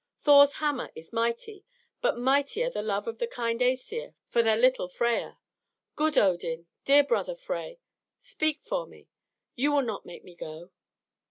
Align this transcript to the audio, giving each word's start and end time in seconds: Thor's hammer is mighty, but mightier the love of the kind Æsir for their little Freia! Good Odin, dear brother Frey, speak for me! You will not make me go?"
Thor's 0.17 0.55
hammer 0.55 0.89
is 0.95 1.13
mighty, 1.13 1.63
but 2.01 2.17
mightier 2.17 2.71
the 2.71 2.81
love 2.81 3.07
of 3.07 3.19
the 3.19 3.27
kind 3.27 3.59
Æsir 3.59 4.15
for 4.29 4.41
their 4.41 4.57
little 4.57 4.87
Freia! 4.87 5.37
Good 5.95 6.17
Odin, 6.17 6.65
dear 6.85 7.03
brother 7.03 7.35
Frey, 7.35 7.77
speak 8.17 8.63
for 8.63 8.87
me! 8.87 9.09
You 9.53 9.71
will 9.73 9.83
not 9.83 10.03
make 10.07 10.23
me 10.23 10.33
go?" 10.33 10.71